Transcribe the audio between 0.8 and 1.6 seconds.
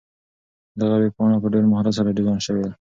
ویبپاڼه په